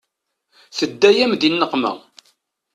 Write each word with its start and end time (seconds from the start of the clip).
Tedda-yam 0.77 1.33
di 1.39 1.49
nneqma. 1.53 1.91